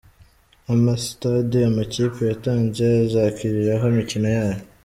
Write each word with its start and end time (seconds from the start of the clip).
Amastade 0.73 1.57
amakipe 1.69 2.19
yatanze 2.31 2.83
azakiriraho 3.05 3.85
imikino 3.93 4.27
yayo:. 4.37 4.59